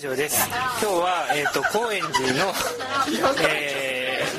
[0.00, 0.48] ジオです。
[0.80, 2.54] 今日はえっ、と高円寺の、
[3.46, 3.79] えー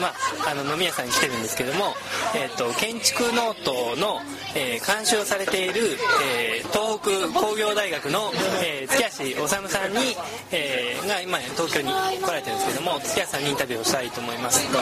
[0.02, 1.93] まああの飲み屋さんに来てるんですけども、
[2.36, 4.20] えっ、と建築ノートの、
[4.55, 8.32] えー監修をされている、えー東北工業大学の、
[8.64, 10.15] えー槻橋治さんに、
[10.51, 14.65] えーが今東京に来られてるんですけども、槻橋さんにインタビューをしたいと思います。
[14.65, 14.79] よ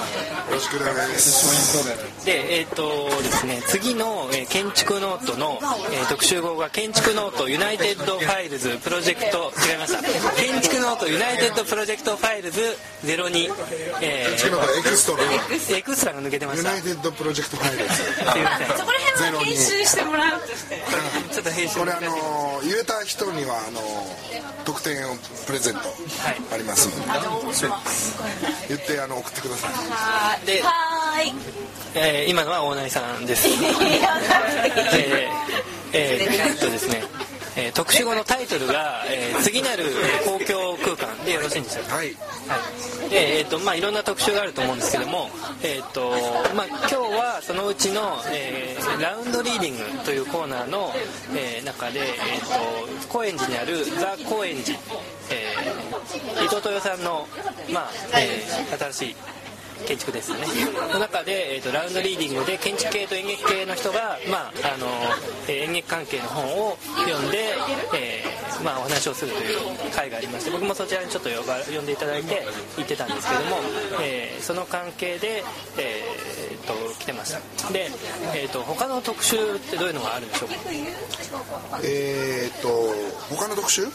[0.52, 2.26] ろしくお願いします。
[2.26, 5.60] で、えっ、とですね、次の、えー建築ノートの、
[5.92, 10.02] えー特集号が建築ノートユナイテッドファイルズプロジェクト、違いました。
[10.34, 12.62] 建築ノートユナイテッドプロジェクトファイルズ
[13.04, 13.52] 02、
[14.02, 16.70] え次のエクストラー、エクストラが抜けてました。
[16.72, 18.02] すユナイテッドプロジェクトファイルです。
[18.02, 18.68] いません。
[18.68, 20.84] そこら辺は編集してもらうとして
[21.32, 23.82] ちょっと編集これあの言えた人にはあの
[24.66, 25.16] 特典を
[25.48, 25.80] プレゼント
[26.54, 27.12] ありますので、
[28.70, 29.68] 言ってあの送ってくださ
[30.42, 30.46] い。
[30.46, 31.34] で、はーい
[31.96, 33.48] えー今のは大内さんです。
[33.48, 33.56] えー
[35.94, 37.04] えーえっとですね、
[37.60, 39.86] えー特集後のタイトルが、えー次なる
[40.26, 42.08] 公共空間でよろしいんでしょうかはい。
[42.08, 42.58] は
[43.08, 45.30] い、でえっ、とまあいろんな特集があると思うんですけども、
[45.64, 46.12] えっ、と
[46.56, 50.92] まあ今日はそのうちの、えーラウンドリーディングというコーナーの、
[51.36, 52.04] えー中でえ
[52.38, 54.78] っ、と高円寺にあるザ高円寺、
[55.32, 57.28] えー伊藤豊さんの
[57.72, 59.16] まあ、えー新しい
[59.86, 60.40] 建築ですね。
[60.94, 64.88] の中で、えー、とラウンドリーディングで建築系と演劇系の人が、まああの
[65.48, 66.78] え演劇関係の本を
[67.08, 67.56] 読んで、
[67.96, 72.46] えーまあ、お話をするという会がありまして僕もそちらにちょっと呼ば呼んでいただいて
[72.78, 73.58] 行ってたんですけども、
[74.02, 75.44] えーその関係で、
[75.78, 76.39] えー
[76.70, 77.40] と来てました。
[77.74, 77.90] で、
[78.36, 80.56] えー、と他の特集ってどういうのがあるんでしょうか？
[81.84, 82.70] えーっと
[83.36, 83.86] 他の特集？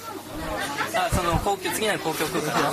[0.97, 2.69] あその公共次なる公共空間の。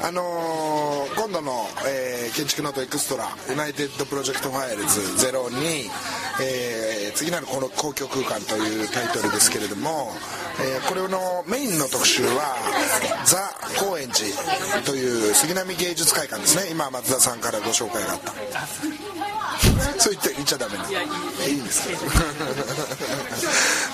[0.06, 5.90] あのー今度の、えー建築ノートエクストラユナイテッドプロジェクトファイルズ02、
[6.40, 10.12] えー次なるこの公共空間というタイトルですけれども、
[10.60, 12.54] えーこれのメインの特集は
[13.24, 16.70] ザ・高円寺という杉並芸術会館ですね。
[16.70, 18.32] 今松田さんからご紹介があった。
[19.98, 20.84] そう言って言っちゃダメな。
[21.46, 21.98] いいんですか。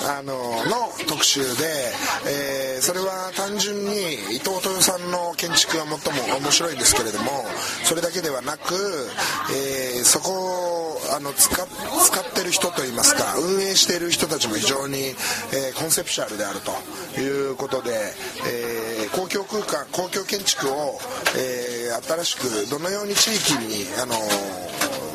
[0.19, 0.33] あの
[0.65, 1.93] の特集で、
[2.27, 7.47] えーそれは単純に伊藤豊さんの建築が最も面白いんですけれども、
[7.85, 9.09] それだけではなく、
[9.55, 11.67] えーそこをあの使っ
[12.05, 15.15] 使ってる人といいますか、運営している人たちも非常に、
[15.53, 18.13] えーコンセプチュアルであるということで、
[18.47, 21.01] えー公共空間公共建築を、
[21.37, 24.15] えー新しくどのように地域にあの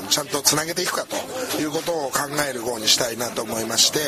[0.09, 3.99] ちゃんとつなげていくかということを考える号にしたいなと思いまして、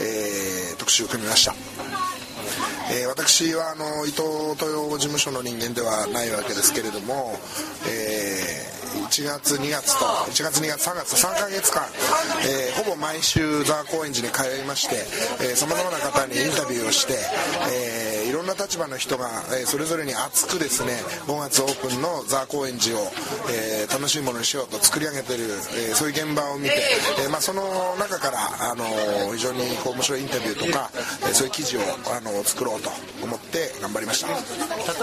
[0.00, 1.54] えー特集を組みました。
[2.92, 7.38] えー私はあの伊藤豊事務所の人間ではないわけですけれども、
[7.88, 11.82] えー1月2月と1月2月3月と3ヶ月間、
[12.48, 14.96] えーほぼ毎週ザ・高円寺に通いまして
[15.56, 17.14] さまざまな方にインタビューをして、
[17.72, 18.03] えー
[18.44, 19.28] んな立場の人が、
[19.58, 20.92] えーそれぞれに熱くですね
[21.26, 23.02] 5月オープンのザ・高円寺を、
[23.50, 25.44] えー楽しいものにしようと作り上げてる、
[25.76, 26.74] えーそういう現場を見て、
[27.24, 27.62] えーまあ、その
[27.98, 28.84] 中から、あの
[29.34, 30.90] 非常にこう面白いインタビューとか、
[31.22, 31.80] えーそういう記事を、
[32.14, 32.90] あの作ろうと
[33.22, 34.28] 思って頑張りました。
[34.28, 34.34] 例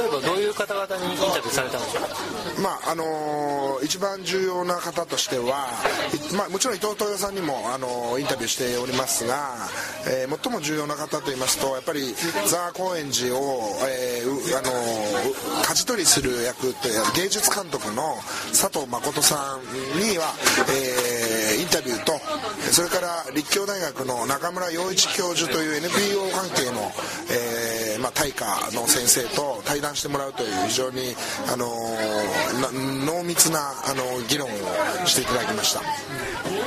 [0.05, 2.03] えばどういう方々にインタビューされたんでしょう
[2.57, 2.61] か？
[2.61, 5.67] まああの一番重要な方としては、
[6.31, 9.55] いまあ、もちろん伊藤豊さんにも、あのインタビューしておりますが、
[10.07, 12.13] えー最も重要な方といいますとやっぱり
[12.47, 14.71] ザ・高円寺を、をえーあの
[15.63, 18.15] 舵取りする役という芸術監督の
[18.51, 20.33] 佐藤誠さんには、
[20.69, 22.13] えーインタビューと
[22.71, 26.91] それから立教大学の中村洋一教授という NPO 関係の、
[27.29, 31.15] えーまあ、大化の先生と対談してもらうという非常に、
[31.51, 31.67] あの
[33.05, 35.81] 濃密なあの議論をしていただきました。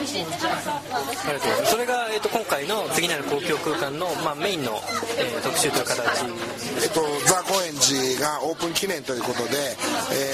[0.05, 1.71] ありがとうございます。
[1.73, 4.81] それが、えー、と今回の次なる公共空間の、まあ、メインの、
[5.19, 6.25] えー特集という形
[6.83, 9.77] えっと、ザ・高円寺がオープン記念ということで、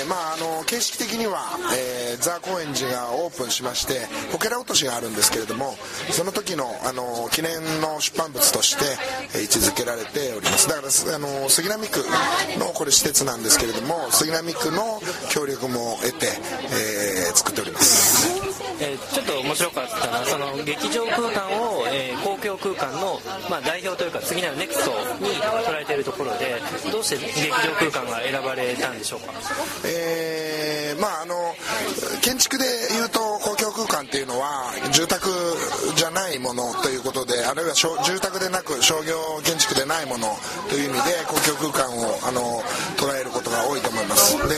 [0.01, 5.75] えーまあ、あの形式的には、えーザ・高円寺がオープンしましてこけら落としがあるんですけれども
[6.11, 8.85] その時のあの記念の出版物として、
[9.35, 10.69] えー位置づけられております。
[10.69, 12.05] だからあの杉並区
[12.59, 15.01] のこれ施設なんですけれども杉並区の
[15.31, 16.27] 協力も得て、
[16.73, 18.40] えー作っております。
[18.79, 23.19] えーちょっと面白かったのはその劇場空間を、えー公共空間の、
[23.49, 24.91] まあ、代表というか次なるネクスト
[25.25, 26.61] に捉えているところで
[26.93, 27.55] どうして劇場
[27.91, 29.33] 空間が選ばれたんでしょうか？
[29.85, 31.35] えーまああの
[32.21, 35.29] 建築でいうと公共空間っていうのは住宅
[35.97, 40.29] じゃないものということであるいは住宅でなく商業建築でないもの
[40.69, 42.61] という意味で公共空間をあの
[42.97, 44.37] 捉えることが多いと思います。
[44.49, 44.55] で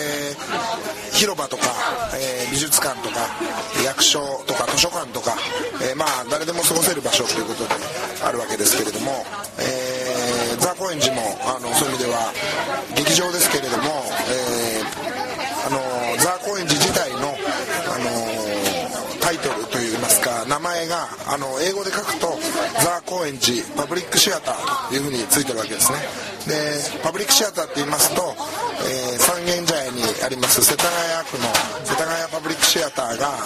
[1.22, 1.70] 広場とか、
[2.18, 3.30] えー美術館とか
[3.84, 5.38] 役所とか図書館とか、
[5.80, 7.70] えーまあ誰でも過ごせる場所ということで
[8.26, 9.24] あるわけですけれども、
[9.62, 12.32] えー高円寺もあのそういう意味では
[12.96, 14.02] 劇場ですけれども、
[14.34, 15.78] えーあの
[16.18, 17.38] ザ・高円寺自体の、
[17.86, 18.10] あの
[19.22, 22.31] タイトルといいますか名前があの英語で書くと・
[23.12, 25.98] 高円寺パブリックシアターというふうについてるわけですね。
[26.48, 28.22] でパブリックシアターって言いますと、
[28.88, 31.44] えー三軒茶屋にあります世田谷区の
[31.84, 33.36] 世田谷パブリックシアターが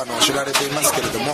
[0.00, 1.32] あの知られていますけれども、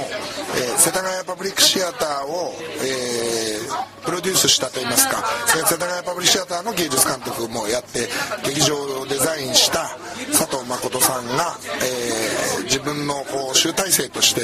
[0.57, 2.53] えー世田谷パブリックシアターを、
[2.83, 8.09] えープロデュースしたといいますか世田谷パブリックシアターの芸術監督もやって
[8.45, 9.97] 劇場をデザインした
[10.29, 14.41] 佐藤誠さんが、えー自分のこう集大成として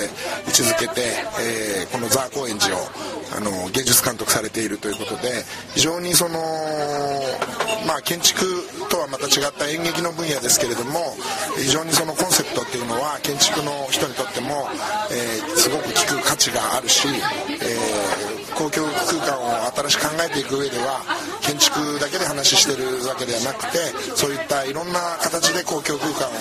[0.46, 1.00] 位置づけて、
[1.40, 2.78] えこのザー・高円寺を
[3.37, 5.43] あの芸術監督されているということで
[5.75, 6.38] 非常にその
[7.87, 8.44] まあ建築
[8.91, 11.15] とはまた違った演劇の分野ですけれども
[11.56, 14.69] 非常にそのコンセプトっていうのは建築の人にとっても、
[15.11, 21.01] えーすごく効く価値があるし、えー公共空間を新しく考えていく上では
[21.41, 23.79] 建築だけで話してるわけではなくて
[24.12, 26.37] そういったいろんな形で公共空間を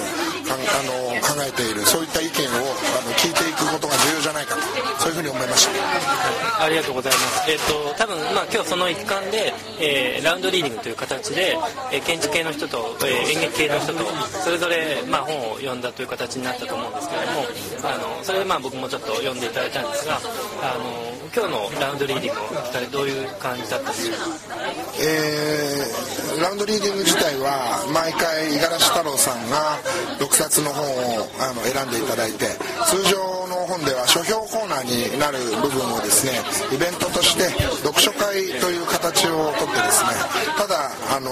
[0.51, 4.62] あの考えているそういった意見をあの聞いていくことが重要じゃないかと
[5.00, 6.66] そういうふうに思いました。
[6.66, 7.51] ありがとうございます。
[7.51, 11.56] えっ、と多分まあ今日その一環で、えーラウンドリーディングという形で、
[11.94, 14.04] えー建築系の人と、えー演劇系の人と
[14.44, 17.48] それぞれまあ本を読んだという形になったと思うんですけれども、
[17.88, 20.19] あのそれでまあ僕もちょっと読んでいただいたんですが、
[20.62, 24.56] あの今日のラウンドリーディングを聞かれどういう感じだったんでしょうか。
[25.00, 26.09] えー
[26.39, 29.75] ラウンドリーディング自体は毎回五十嵐太郎さんが
[30.19, 30.85] 6冊の本
[31.19, 32.45] をあの選んでいただいて
[32.88, 33.17] 通常
[33.47, 36.39] の本では書評コーナーになる部分をですね
[36.71, 37.50] イベントとして
[37.83, 40.15] 読書会という形をとってですね
[40.56, 41.29] ただあの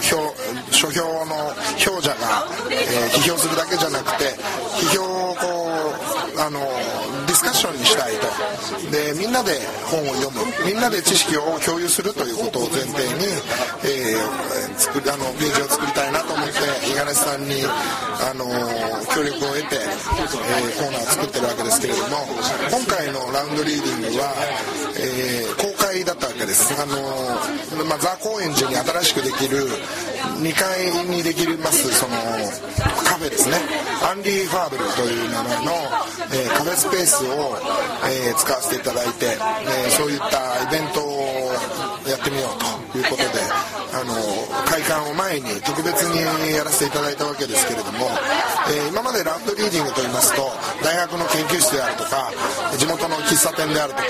[0.00, 0.16] 書
[0.90, 4.24] 評の評者が、えー批評するだけじゃなくて
[4.80, 5.68] 批評をこ
[6.36, 6.60] うあの
[7.56, 8.28] ッションにしたいと。
[8.92, 9.58] でみんなで
[9.88, 10.44] 本を読む。
[10.66, 13.24] みんなで知識を共有するということを前提に、
[13.84, 16.20] えー作あのページを作りたいな
[16.96, 18.46] 五十嵐さんにあの
[19.12, 22.24] 協力を得て、えーコーナーを作ってるわけですけれども
[22.72, 24.32] 今回のラウンドリーディングは、
[24.96, 26.72] えー公開だったわけです。
[26.80, 29.68] あの、まあ、ザ・高円寺に新しくできる
[30.40, 32.16] 2階にできますその
[33.04, 33.56] カフェですね。
[34.02, 35.72] アンリー・ファーブルという名前の、
[36.32, 37.56] えーカフェスペースを、
[38.08, 39.36] えー使わせていただいて、
[39.86, 41.00] えそういったイベント
[42.10, 43.42] やってみようということで
[43.92, 44.14] あの
[44.66, 48.06] 開館を前に特別にやらせていただいたわけですけれども、
[48.70, 50.48] えー今までラウンドリーディングといいますと
[50.82, 52.32] 大学の研究室であるとか
[52.78, 54.06] 地元の喫茶店であるとか、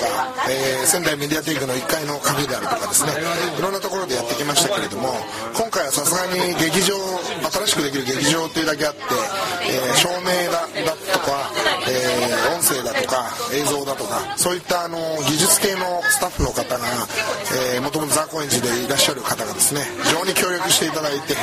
[0.49, 3.13] えー仙台メディアテイクの1階のカフェであるとかですね
[3.59, 5.11] いろんなところでやってきましたけれども
[5.55, 6.95] 今さすがに劇場
[7.51, 9.01] 新しくできる劇場というだけあって、
[9.71, 11.51] えー照明だだとか、
[11.89, 14.99] えー音声だとか映像だとかそういったあの
[15.29, 16.85] 技術系のスタッフの方が、
[17.75, 21.35] えー、もともとザ・高円寺でいらっしゃる方がですね非常に協力していただいて、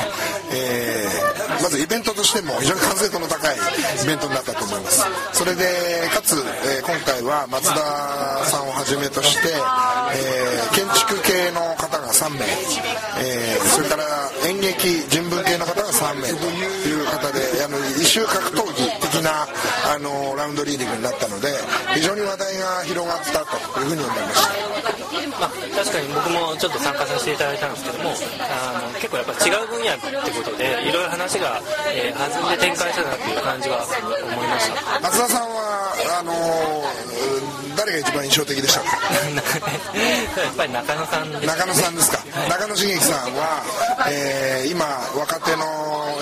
[0.52, 5.02] えーまずイベントとしても非常に完成度の高いイベントになったと思います。
[5.32, 5.64] それで
[6.12, 12.44] かつ、え今回は松田さんをはじめとして、え建築系の方が3名、
[13.20, 14.04] えそれから
[14.44, 16.34] 演劇人文系の方が3名と
[16.88, 19.48] いう方であの異種格闘技的な
[19.88, 21.48] あのラウンドリーディングになったので
[21.94, 24.64] 非常に話題が広がったというふうに思いました。
[25.40, 31.60] まあ、確かに僕もちょっと参加させていただいたんですけどもあの結構やっぱ違う分野ってことでいろいろ話が、
[31.90, 35.00] えー弾んで展開したなっていう感じは思いました。
[35.00, 36.32] 松田さんはあの
[37.76, 38.86] 誰が一番印象的でしたか？
[40.40, 42.18] やっぱり中野さんです中野さんですか？
[42.48, 43.62] 中野茂樹さんは、
[44.10, 45.64] えー今若手の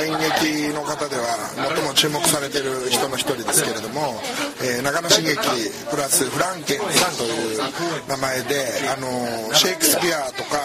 [0.02, 1.25] 演劇の方では
[1.56, 4.20] 最も注目されている人の一人ですけれども、
[4.62, 5.37] えー中野茂樹
[5.90, 7.58] プラスフランケンさんという
[8.08, 9.08] 名前であの
[9.54, 10.58] シェイクスピアとか、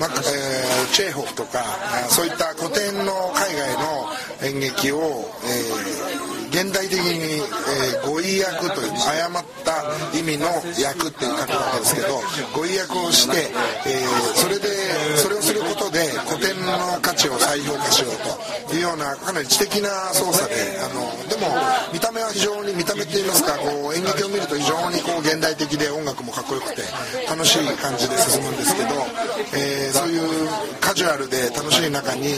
[0.00, 4.08] まあえーチェーホフとかあそういった古典の海外の
[4.42, 4.98] 演劇を、
[5.44, 6.17] えー
[6.50, 9.84] 現代的に、えー語彙訳という誤った
[10.16, 12.20] 意味の訳っていう書くわけですけど
[12.56, 13.48] 語彙訳をして、
[13.86, 14.68] えーそれで
[15.16, 21.48] それをすることで古典の価値を再評価しようというようなかなり知的な操作であのでも
[21.92, 26.82] 見た目は非常に見た目っていいますかこう演劇を見ると非常にこう現代的で音楽もかっこよくて
[27.28, 28.88] 楽しい感じで進むんですけど、
[29.56, 30.48] えーそういう
[30.80, 32.28] カジュアルで楽しい中に、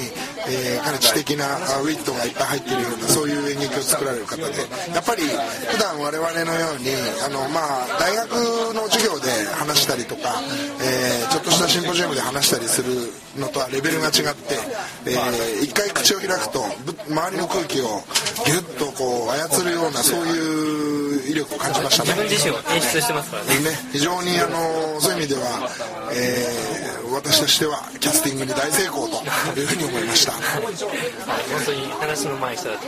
[0.49, 1.45] えーかなり知的な
[1.83, 4.43] ウィットがいっぱい入っているようなそういう演劇を作られる方で
[4.95, 6.91] やっぱり普段我々のように
[7.25, 8.33] あの、まあ、大学
[8.75, 10.41] の授業で話したりとか、
[10.83, 12.91] えーちょっとしたシンポジウムで話したりする
[13.39, 14.59] のとはレベルが違って、
[15.07, 18.03] えー一回口を開くとぶ周りの空気を
[18.45, 22.23] ギュッとこう操るようなそういう威力を感じましたね。
[22.23, 23.61] 自分自身を演出してますからね。
[23.61, 25.69] ね非常にあのそういう意味では、
[26.13, 29.17] えー私としてはキャスティングに大成功と
[29.59, 30.33] いうふうに思いました。
[30.33, 30.41] はい
[31.51, 32.87] 本当に話の前人だと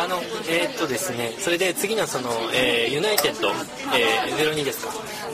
[0.00, 0.16] あの
[0.48, 3.48] えーっとですねそれで次のその、えーユナイテッド、
[3.96, 4.92] えー、02ですか？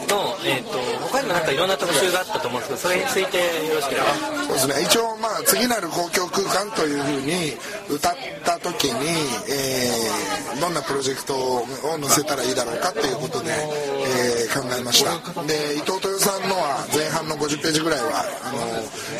[0.08, 4.06] の、えーっと他にもなんかいろんな特集があったと思うんですけどそれについてよろしければ。
[4.44, 4.82] そうですね。
[4.82, 7.54] 一応まあ次なる公共空間というふうに
[7.88, 9.08] 歌った時に、
[9.48, 11.66] えーどんなプロジェクトを
[12.00, 15.10] 載せたらいいだろうかということで、えー考えました。
[15.42, 18.58] で伊藤豊さんのは前半の50ページぐらいはあの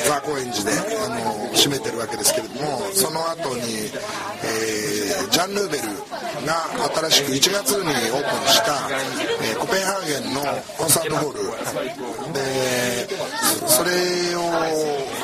[0.07, 0.71] ザ・高円寺で
[1.05, 3.91] あの締めてるわけですけれどもその後に、
[4.45, 5.83] えージャン・ヌーベル
[6.47, 6.63] が
[7.11, 8.89] 新しく1月にオープンした、
[9.43, 10.41] えーコペンハーゲンの
[10.79, 11.45] コンサートホール。
[12.33, 13.09] で
[13.67, 13.91] それ
[14.37, 14.41] を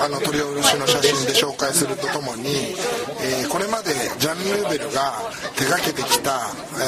[0.02, 2.74] あの取り下ろしの写真で紹介するとともに、
[3.22, 5.12] えーこれまでジャン・ニューベルが
[5.56, 6.82] 手掛けてきた、え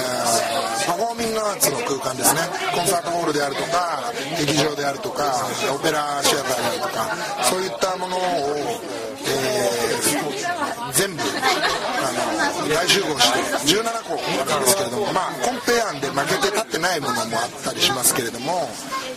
[0.87, 2.41] ーパフォーミングアーツの空間ですね。
[2.75, 8.21] コンサートホールであるとか劇場であるとかオペラシアターであるとかそういったものを、
[9.27, 9.83] えー
[10.93, 14.15] 全部あの大集合して17個
[14.53, 17.47] あるんですけれども、まあ、コンペ案で負けて立ってないものもあったり
[17.83, 18.69] しますけれども、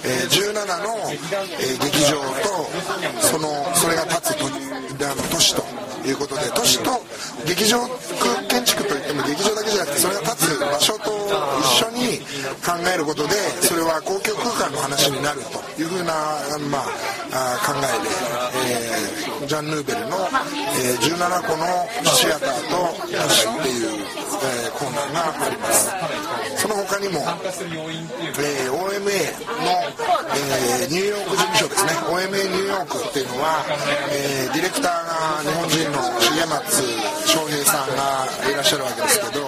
[0.04, 2.66] えー17の、えー劇場と
[3.22, 5.64] そのそれが立つとあの都市と
[6.08, 6.90] いうことで都市と
[7.46, 7.80] 劇場
[8.50, 11.12] 建築といっても劇場だけじゃなくてそれが立つ場所と
[11.62, 12.20] 一緒に
[12.64, 16.14] 考えることでそれは公共空間の話になるというふうな、
[16.72, 16.80] ま
[17.34, 20.18] あ、考えで、えージャン・ヌーベルの、
[20.80, 21.66] えー17個の
[22.16, 24.06] シアターと都市っていう、
[24.66, 25.90] えーコーナーがあります。
[26.88, 29.12] 他にも、えー OMA の、
[30.36, 31.92] えーニューヨーク事務所ですね。
[32.10, 33.66] OMA ニューヨークっていうのは、
[34.12, 36.84] えーディレクターが日本人の重松
[37.28, 39.42] 翔平さんがいらっしゃるわけですけど、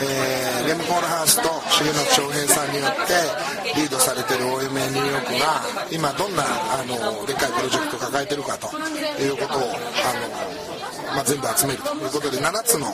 [0.00, 8.68] えーレム・コールハウスと重松翔平さんによってリードされてる OMA ニューヨークが今どんなあのでっかいプロジェクトを抱えてるかと
[9.22, 10.75] いうことをあの、
[11.16, 12.86] まあ、全部集めるということで7つの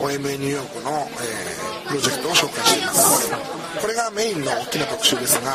[0.00, 3.32] OMA ニューヨークの、えープロジェクトを紹介しています。
[3.80, 5.50] これがメインの大きな特集ですが、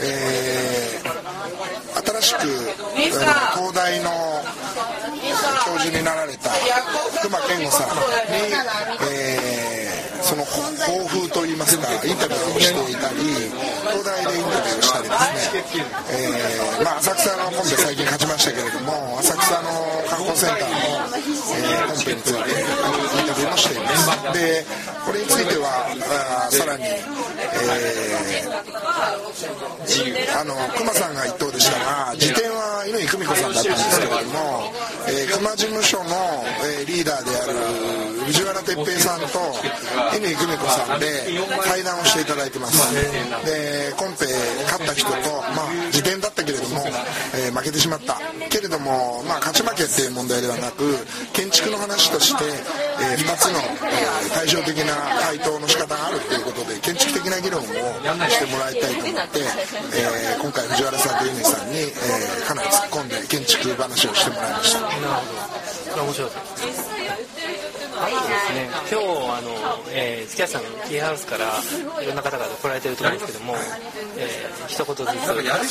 [0.00, 1.16] えー
[2.06, 4.10] 新しくあの東大の
[5.66, 6.50] 教授になられた
[7.22, 7.94] 熊健吾さんに、
[9.12, 9.85] えー
[10.36, 13.16] その抱負といいますかインタビューをしていたり
[13.88, 15.64] 東大でインタビューをしたりですね、
[16.10, 19.70] えーまあ、浅草のコンペ最近勝ちましたけれども浅草の
[20.10, 21.16] 観光センターの、えー
[21.86, 22.66] コンペについてイン
[23.26, 24.32] タビューもしています。
[24.34, 24.64] で
[25.06, 25.86] これについては
[26.46, 27.06] あさらに、えー
[30.36, 31.78] あの熊さんが一等でした
[32.10, 34.72] が辞典は乾久美子さんだったんですけれども、
[35.08, 36.10] えー熊事務所の、
[36.80, 37.52] えーリーダーである
[38.26, 39.26] 藤原哲平さんと
[40.12, 41.06] 乾久美子さんで
[41.64, 42.94] 対談をしていただいてます。
[43.44, 44.26] でコンペ
[44.64, 45.14] 勝った人と、
[45.54, 46.84] まあ、辞典だったけれども、
[47.34, 48.18] えー負けてしまった。
[48.50, 50.82] けれども、まあ、勝ち負けっていう問題ではなく
[51.32, 52.44] 建築の話として、
[53.00, 54.92] え2つの、えー対照的な
[55.22, 59.40] 回答の仕方があるということで建築的な議論をしてもらいたいと思って、
[59.94, 65.96] えー今回藤原さんと乾さんに、えーかなり突っ込んで建築話をしてもらいました
[68.00, 68.68] ね。
[68.90, 71.46] 今日あの、えー、月屋さんのキーハウスから
[72.02, 73.54] いろんな方々来られてると思うんですけども、
[74.16, 75.70] えー、一言ずつ 回し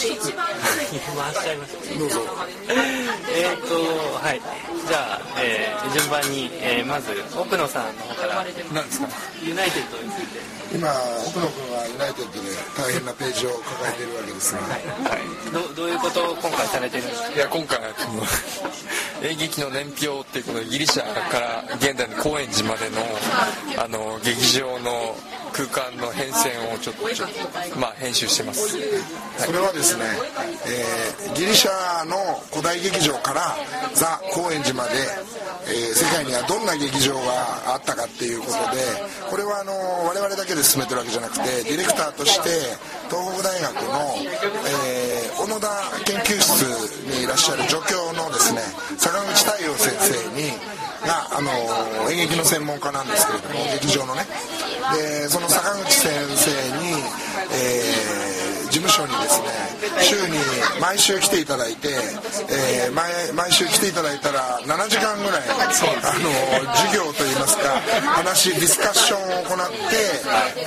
[1.44, 2.22] ちゃいましたどうぞ
[3.34, 3.76] えーっと
[4.26, 4.42] はい。
[4.88, 9.08] じゃあ、えー順番に、えーまず奥野さんの方から何ですか？
[9.44, 10.56] ユナイテッドについて。
[10.74, 10.90] 今
[11.28, 14.60] 奥野君はユナイテッドで大変なページを抱えているわけですが、
[15.54, 17.30] どどういうことを今回されてるんですか？
[17.32, 18.24] いや今回はこの
[19.30, 22.98] 演劇の年表っていうこのギリシャから現代の高円寺までの
[23.84, 25.16] あの劇場の
[25.54, 27.30] 空間の変遷をちょっとちょっ
[27.72, 28.78] とまあ編集してます。
[29.38, 30.04] それはですね、
[30.68, 32.16] えーギリシャの
[32.52, 33.56] 古代劇場から
[33.94, 34.92] ザ・高円寺まで、
[35.68, 38.82] えー世界にはどんな劇場があったかっていうことで
[39.30, 39.72] これはあの
[40.08, 42.50] 我々だけで進めてるわけじゃなくてディレクターとして
[43.10, 44.16] 東北大学の、
[44.68, 45.68] えー小野田
[46.06, 46.64] 研究室
[47.12, 48.62] にいらっしゃる助教のですね
[48.98, 50.50] 坂口太陽先生に
[51.06, 51.52] があの
[52.16, 54.26] 演劇の専門家なんですけれども劇場のね。
[54.96, 56.94] でその坂口先生に、
[57.52, 58.36] えー
[58.76, 59.48] 事務所にですね
[60.02, 60.36] 週に
[60.82, 61.88] 毎週来ていただいて、
[62.50, 67.80] えー毎毎週来ていただいたら7時間ぐらいあの授業といいますか
[68.20, 69.76] 話ディスカッションを行って、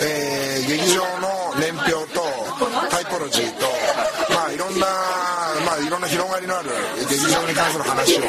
[0.00, 1.28] えー劇場の
[1.60, 2.20] 年表と
[6.38, 6.70] あいろんな広がりのある
[7.10, 8.22] 劇場に関する話を、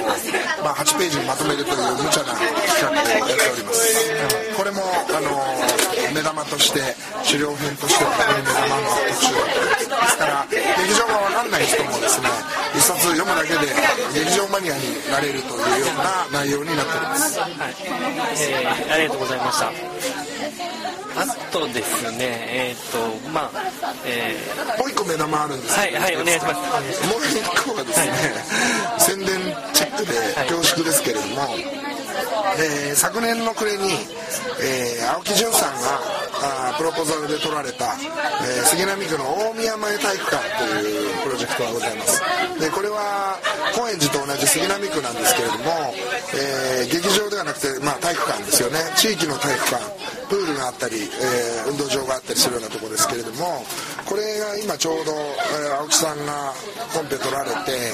[0.63, 4.09] まあ、8ページにまとめるという無茶な企画をやっております。
[4.57, 4.81] これも
[5.13, 6.81] あの目玉として
[7.23, 12.27] 狩猟編としてはこれ目玉の特集ですから劇場が分かんない人もですね
[12.75, 13.71] 一冊読むだけで
[14.13, 17.39] 劇場マニアになれるというような内容になっております。
[17.39, 19.71] はい、えーありがとうございました。
[21.21, 24.35] あとですねえっ、とまあえ
[24.79, 26.55] もう一個目玉あるんですーはいはいお願いします。
[27.07, 28.11] もう一個はですね、
[28.97, 29.27] 宣伝
[29.73, 30.13] チックで
[30.47, 31.55] 恐縮ですけれども、
[32.57, 33.93] えー昨年の暮れに、
[34.61, 35.99] えー青木淳さんが
[36.71, 37.95] あプロポーザルで取られた、
[38.43, 42.21] えー杉並区の大宮前体育館というプロジェクトがございます。
[42.59, 43.37] でこれは
[43.75, 45.93] 高円寺と同じ杉並区なんですけれども、
[46.33, 48.79] えー劇場ではなくて、まあ、体育館ですよね。
[48.95, 49.83] 地域の体育館
[50.29, 53.63] プールがあったり、えー運動場があったりするようなとこですけれども
[54.05, 56.53] これが今ちょうど、えー青木さんが
[56.93, 57.93] コンペ取られて、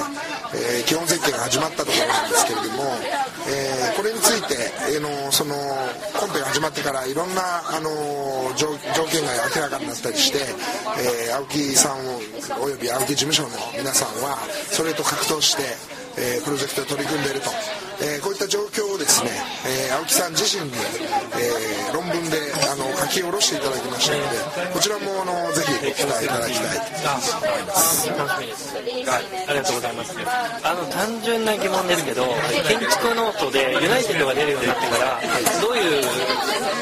[0.54, 2.84] えー基本設計が始まったところなんですけれども、
[3.48, 4.54] えーこれについて、
[4.92, 5.54] えーのその
[6.18, 7.42] コンペが始まってからいろんな、
[7.74, 7.90] あの
[8.56, 8.68] 条
[9.08, 10.38] 件が明らかになったりして、
[11.28, 11.96] え青木さん
[12.60, 14.38] および青木事務所の皆さんは
[14.70, 15.62] それと格闘して、
[16.18, 17.50] えプロジェクトに取り組んでいると、
[18.00, 19.30] えーこういった状況をですね、
[19.66, 20.72] えー青木さん自身に、
[21.40, 22.36] えー論文で
[22.68, 24.20] あの書き下ろしていただきましたの
[24.68, 28.08] でこちらもあのぜひご期待いただきたいと思います。
[29.48, 30.12] ありがとうございます。
[30.62, 32.26] あの単純な疑問ですけど、
[32.68, 35.20] 建築ノートでユナイテッドが出るようになってから、
[35.62, 36.02] どういう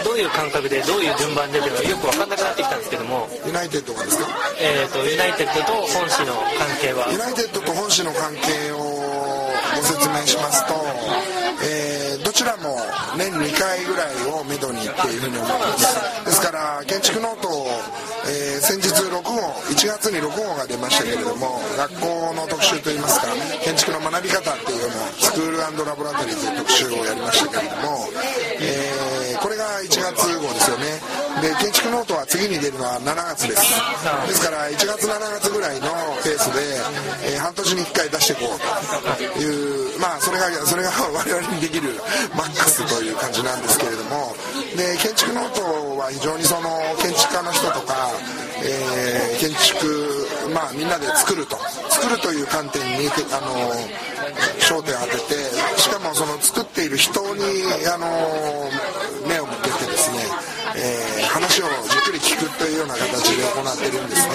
[0.04, 4.26] どういう感覚でどういう順番で出るのかよく分かんなくなってきたんですけども、ユナイテッドがですか？
[4.58, 7.06] えっ、とユナイテッドと本誌の関係は？
[7.12, 8.93] ユナイテッドと本誌の関係を説
[10.20, 10.74] 明しますと、
[11.64, 12.76] えーどちらも
[13.16, 16.24] 年2回ぐらいをめどにっていうふうに思います。
[16.24, 17.68] ですから建築ノートを、
[18.26, 19.20] えー先日6号
[19.68, 23.26] 1月に6号が出ましたけれども学校の特集といいますか
[23.62, 28.08] 建築の学び方っていうようなスクールラボラトリーという特集をやりましたけれども、
[28.60, 30.86] えーこれが1月号ですよね。
[31.42, 33.76] で建築ノートは次に出るのは7月です。
[34.28, 35.90] ですから1月7月ぐらいの
[36.22, 38.58] ペースで、えー半年に1回出していこう
[39.36, 41.92] というまあそれがそれが我々にできる
[42.32, 44.32] マックスという感じなんですけれども
[44.76, 45.60] で建築ノート
[45.98, 46.70] は非常にその
[47.02, 48.13] 建築家の人とか、
[48.62, 51.56] えー建築まあみんなで作ると。
[51.90, 53.72] 作るという観点にあの
[54.60, 57.42] 焦点を当ててしかもその作っている人に
[57.92, 58.06] あの
[59.26, 60.18] 目を向けてですね、
[60.84, 64.34] えー話をじっくり聞くというような形で行っているんですね。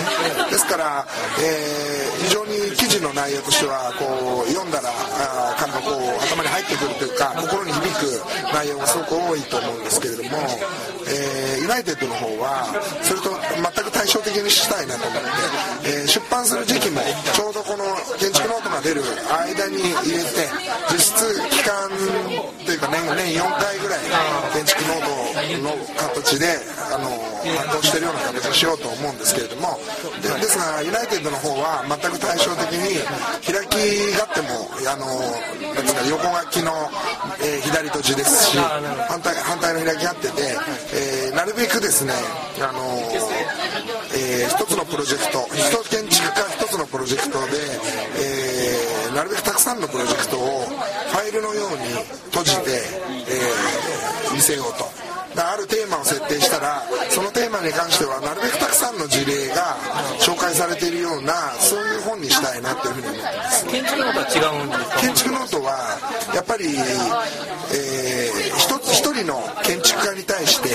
[0.52, 1.06] ですから、
[1.40, 8.22] えー非常に記事の内容としてはこう読んだらあーかこう頭に入ってくるというか心に響く
[8.54, 10.30] 内容がすごく多いと思うんですけれども、
[11.08, 12.68] えーユナイテッドの方は
[13.02, 17.00] それと全く対照的にしたいなと思って、えー出版する時期も
[17.34, 17.86] ちょうどこの
[18.20, 18.29] 建築ノート
[18.80, 20.48] が出る間に入れて
[20.92, 21.90] 実質季刊
[22.66, 24.00] というか年年4回ぐらい
[24.54, 26.48] 建築ノートの形で
[26.92, 27.10] あの
[27.68, 29.78] 発行してるような形にしようと思うんですけれども。
[30.24, 33.00] でですがユナイテッドの方は全く対照的に
[33.44, 35.06] 開き勝手もあの
[35.76, 36.72] なんか横書きの、
[37.44, 40.56] えー左と字ですし反対反対の開き勝手で、
[41.28, 42.14] えーなるべくですね
[42.62, 42.82] あの
[44.16, 47.58] えー一つのプロジェクト一建築家一つのプロジェクトで、
[48.20, 48.49] えー
[49.16, 51.94] なるべくたくさんのプロジェクトをファイルのように
[52.32, 52.72] 閉じて、
[53.28, 54.86] えー見せようと。
[55.42, 59.78] あるテーマを設定したらそのテーマに関してはなるべくたくさんの事例が
[60.20, 65.00] 紹介されているようなそういう本にしたいなというふうに思ってます建築ノートは違うんですか？
[65.00, 65.98] 建築ノートは
[66.36, 66.66] やっぱり、
[67.74, 70.70] えー一つ一人の建築家に対して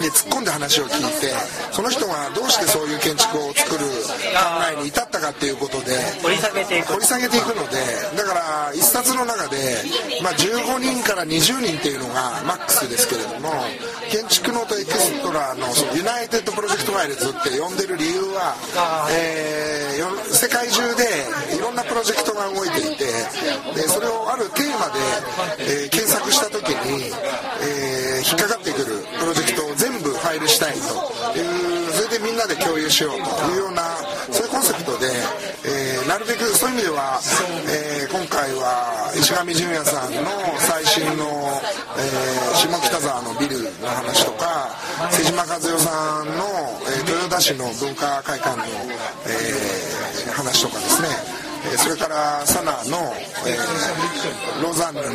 [0.00, 1.28] で突っ込んで話を聞いて
[1.72, 4.40] その人がどうしてそういう建築を作る考
[4.72, 6.92] えに至ったかっていうことで掘り下げていく。
[6.94, 7.76] 掘り下げていくので
[8.16, 9.76] だから一冊の中で、
[10.22, 13.52] まあ、15人から20人っていうのがマックスですけれども
[14.10, 18.56] 建築ノートエキストラのそのユナイテッドプロジェクトファイルズって呼んでる理由は、
[19.12, 21.04] えーよ世界中で
[21.54, 23.04] いろんなプロジェクトが動いていて
[23.74, 27.12] でそれをあるテーマで、えー検索した時に、
[27.60, 30.78] えー引っかかってくるプロジェクトを全部全部ファイルしたいと
[31.34, 33.82] いうそれでみんなで共有しようというような
[34.30, 35.06] そういうコンセプトで、
[35.66, 37.20] えーなるべくそういう意味では、
[37.70, 41.26] えー今回は石上純也さんの最新の、
[41.98, 44.70] えー下北沢のビルの話とか
[45.10, 46.44] 瀬島和代さんの、
[46.86, 48.64] え豊田市の文化会館の、
[49.26, 51.49] え話とかですね。
[51.66, 53.12] えーそれからサナの、
[53.46, 55.06] えーロザンヌの、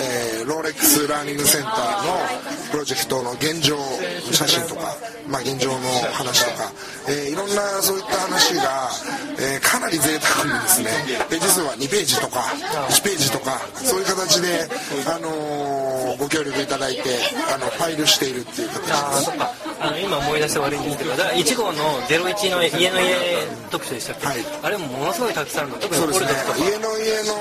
[0.00, 2.14] えーローレックスラーニングセンターの
[2.70, 3.76] プロジェクトの現状
[4.32, 4.96] 写真とか、
[5.28, 5.76] まあ、現状の
[6.12, 6.72] 話とか、
[7.08, 8.88] えーいろんなそういった話が、
[9.38, 10.90] えーかなり贅沢にですね。
[11.28, 12.40] ページ数は2ページとか
[12.88, 14.66] 1ページとかそういう形で、
[15.06, 17.02] あのーご協力いただいて
[17.54, 19.52] あのファイルしているっていう形あーそっか。
[19.80, 23.14] あの今思い出して悪いんですけどだから1号の01の家の家
[23.70, 24.36] 特集でしたっけ、はい。
[24.64, 26.28] あれもものすごいたくさんのそうですね。
[26.58, 27.34] 家の家の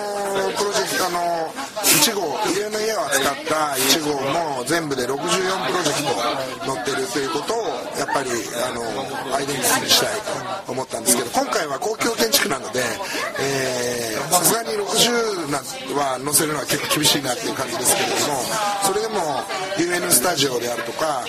[0.57, 1.51] プロジェクトあの
[1.83, 4.13] 1号家の家を扱った1号
[4.59, 6.03] も全部で64プロジェク
[6.65, 8.29] ト載ってるということをやっぱり
[8.63, 10.21] あのアイデンティティにしたい
[10.65, 12.81] と思ったんですけど今回は公共建築なので
[14.97, 15.61] １０な
[15.93, 18.41] は載せるのは結構厳しいなっていう感じですけれども
[18.83, 19.45] それでも
[19.77, 21.23] UN スタジオであるとか、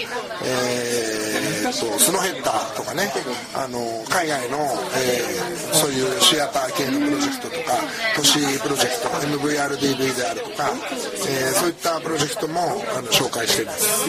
[0.45, 3.13] えー、とスノヘッダーとかね
[3.55, 3.79] あの
[4.09, 4.59] 海外の、
[4.97, 7.77] えー、そういうシアター系のプロジェクトとか
[8.17, 10.71] 都市プロジェクト MVRDV であるとか、
[11.29, 12.61] えー、そういったプロジェクトも
[12.97, 14.09] あの紹介しています。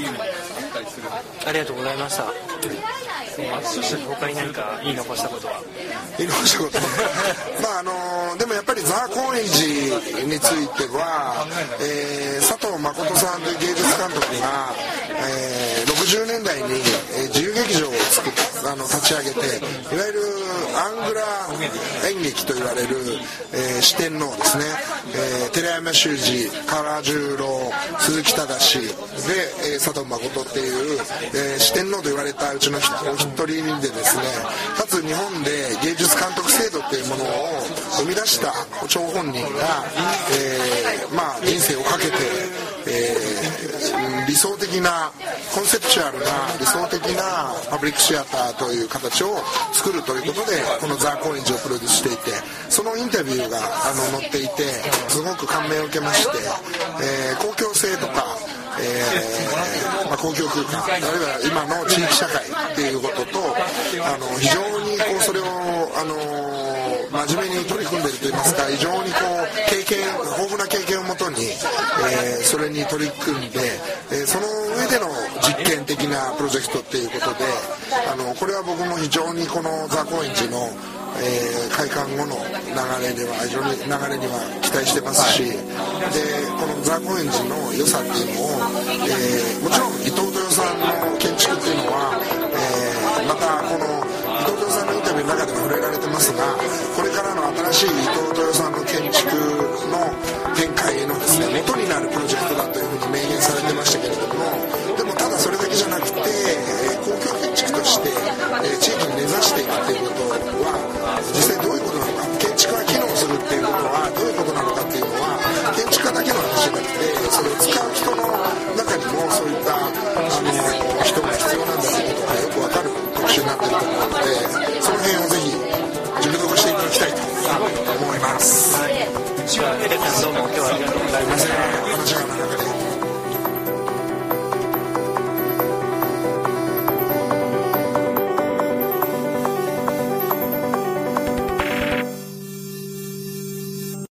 [1.46, 3.09] ありがとうございました。
[3.42, 5.62] えー、他に何か言い残したことは？
[6.18, 6.80] 言い残したこと？
[7.64, 11.46] まああのでもやっぱりザ・高円寺については、
[11.80, 14.74] えー佐藤誠さんという芸術監督が、
[15.28, 16.82] えー60年代に、
[18.70, 20.22] あの立ち上げていわゆる
[20.78, 21.26] アングラ
[22.14, 22.96] 演劇と言われる、
[23.52, 24.64] えー四天王ですね、
[25.16, 28.54] えー寺山修司唐十郎鈴木忠で、
[29.74, 31.00] えー佐藤誠っていう、
[31.34, 32.82] えー四天王と言われたうちのお
[33.16, 33.48] 一人
[33.82, 34.24] でですね
[34.78, 37.28] かつ日本で芸術監督制度っていうものを
[37.98, 38.54] 生み出した
[38.88, 39.84] 張本人が、
[40.38, 42.14] えーまあ、人生をかけて、
[42.88, 43.60] えー
[44.28, 45.12] 理想的な
[45.56, 46.26] コンセプチュアルな
[46.60, 49.38] 理想的なパブリックシアターという形を
[49.74, 52.38] 作るということでこのザ・高円寺をプロデュースしていて
[52.70, 54.70] そのインタビューがあの載っていて
[55.10, 56.38] すごく感銘を受けまして、
[57.02, 58.24] えー公共性とか
[58.80, 63.40] えーまあ、公共空間あるいは今の地域社会っていうことと
[64.06, 65.44] あの非常にこうそれを
[66.00, 66.16] あの
[67.26, 71.38] 真面目に取り組んでいるといいますか非常にこう経験豊富な経験をもとに、
[72.08, 73.60] えーそれに取り組んで、
[74.12, 75.08] えーその上での
[75.42, 77.46] 実験的なプロジェクトっていうことで
[78.10, 80.70] あのこれは僕も非常にこのザ・高円寺の
[81.20, 85.56] えー開館後の流れでは非常に流れには期待してますし、で
[86.60, 88.56] このザ・高円寺の良さっていうのを、
[89.08, 92.16] えーもちろん伊藤豊さんの建築っていうのは、
[92.56, 93.86] えーまたこの
[94.40, 96.56] 伊藤豊さんのインタビューの中でも触れられてますが
[96.96, 99.36] これからの新しい伊藤豊さんの建築
[99.92, 100.10] の
[100.56, 101.29] 展開へのです